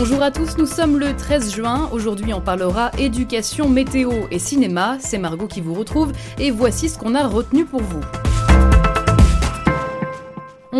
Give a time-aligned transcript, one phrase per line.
[0.00, 1.88] Bonjour à tous, nous sommes le 13 juin.
[1.90, 4.96] Aujourd'hui, on parlera éducation, météo et cinéma.
[5.00, 8.00] C'est Margot qui vous retrouve et voici ce qu'on a retenu pour vous.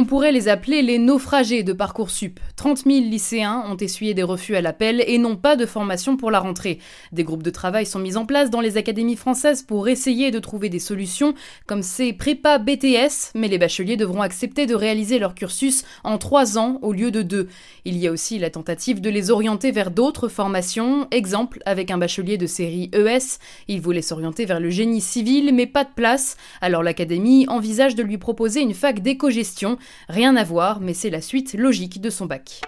[0.00, 2.38] On pourrait les appeler les naufragés de Parcoursup.
[2.54, 6.30] 30 000 lycéens ont essuyé des refus à l'appel et n'ont pas de formation pour
[6.30, 6.78] la rentrée.
[7.10, 10.38] Des groupes de travail sont mis en place dans les académies françaises pour essayer de
[10.38, 11.34] trouver des solutions,
[11.66, 16.58] comme ces prépa BTS, mais les bacheliers devront accepter de réaliser leur cursus en 3
[16.58, 17.48] ans au lieu de 2.
[17.84, 21.98] Il y a aussi la tentative de les orienter vers d'autres formations, exemple avec un
[21.98, 26.36] bachelier de série ES, il voulait s'orienter vers le génie civil mais pas de place,
[26.60, 29.76] alors l'académie envisage de lui proposer une fac d'éco-gestion
[30.08, 32.62] Rien à voir, mais c'est la suite logique de son bac.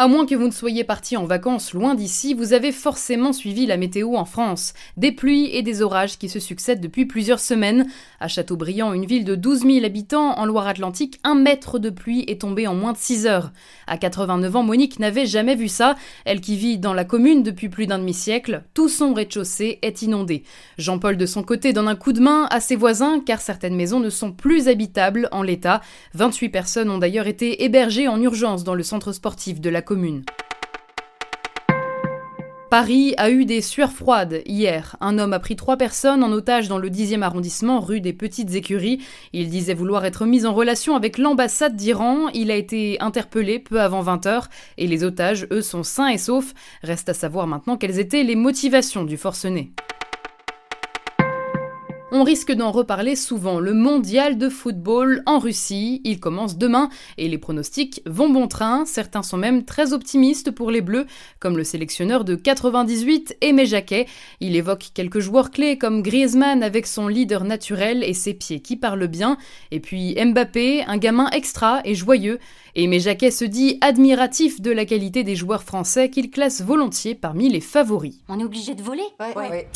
[0.00, 3.66] À moins que vous ne soyez parti en vacances loin d'ici, vous avez forcément suivi
[3.66, 4.72] la météo en France.
[4.96, 7.84] Des pluies et des orages qui se succèdent depuis plusieurs semaines.
[8.20, 12.42] À Châteaubriand, une ville de 12 000 habitants en Loire-Atlantique, un mètre de pluie est
[12.42, 13.50] tombé en moins de 6 heures.
[13.88, 15.96] À 89 ans, Monique n'avait jamais vu ça.
[16.24, 20.44] Elle qui vit dans la commune depuis plus d'un demi-siècle, tout son rez-de-chaussée est inondé.
[20.78, 23.98] Jean-Paul de son côté donne un coup de main à ses voisins car certaines maisons
[23.98, 25.80] ne sont plus habitables en l'état.
[26.14, 29.82] 28 personnes ont d'ailleurs été hébergées en urgence dans le centre sportif de la
[32.70, 34.96] Paris a eu des sueurs froides hier.
[35.00, 38.54] Un homme a pris trois personnes en otage dans le 10e arrondissement, rue des Petites
[38.54, 39.00] Écuries.
[39.32, 42.28] Il disait vouloir être mis en relation avec l'ambassade d'Iran.
[42.34, 44.44] Il a été interpellé peu avant 20h
[44.76, 46.52] et les otages, eux, sont sains et saufs.
[46.82, 49.72] Reste à savoir maintenant quelles étaient les motivations du forcené.
[52.10, 53.60] On risque d'en reparler souvent.
[53.60, 56.88] Le mondial de football en Russie, il commence demain
[57.18, 58.86] et les pronostics vont bon train.
[58.86, 61.04] Certains sont même très optimistes pour les Bleus,
[61.38, 64.06] comme le sélectionneur de 98, Aimé Jacquet.
[64.40, 68.76] Il évoque quelques joueurs clés comme Griezmann avec son leader naturel et ses pieds qui
[68.76, 69.36] parlent bien.
[69.70, 72.38] Et puis Mbappé, un gamin extra et joyeux.
[72.74, 77.50] Aimé Jacquet se dit admiratif de la qualité des joueurs français qu'il classe volontiers parmi
[77.50, 78.20] les favoris.
[78.28, 79.02] On est obligé de voler?
[79.36, 79.68] Ouais.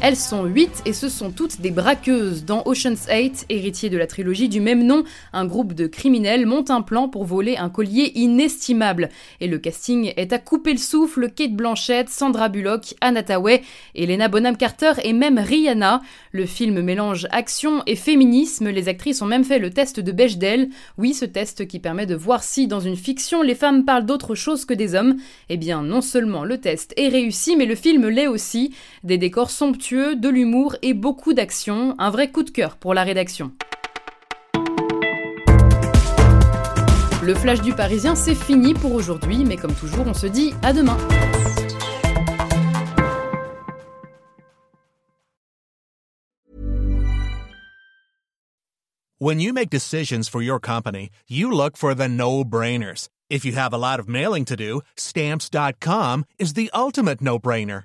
[0.00, 2.44] Elles sont huit et ce sont toutes des braqueuses.
[2.44, 6.68] Dans Ocean's 8, héritier de la trilogie du même nom, un groupe de criminels monte
[6.68, 9.08] un plan pour voler un collier inestimable.
[9.40, 13.62] Et le casting est à couper le souffle Kate Blanchett, Sandra Bullock, Anna Tawai,
[13.94, 16.02] Elena Bonham Carter et même Rihanna.
[16.32, 18.68] Le film mélange action et féminisme.
[18.68, 20.68] Les actrices ont même fait le test de Bechdel.
[20.98, 24.34] Oui, ce test qui permet de voir si, dans une fiction, les femmes parlent d'autre
[24.34, 25.16] chose que des hommes.
[25.48, 28.74] Eh bien, non seulement le test est réussi, mais le film l'est aussi.
[29.02, 33.02] Des décors somptueux de l'humour et beaucoup d'action, un vrai coup de cœur pour la
[33.02, 33.52] rédaction.
[37.22, 40.72] Le flash du Parisien, c'est fini pour aujourd'hui, mais comme toujours, on se dit à
[40.72, 40.96] demain.
[49.18, 53.08] When you make decisions for your company, you look for the no-brainers.
[53.30, 57.84] If you have a lot of mailing to do, stamps.com is the ultimate no-brainer.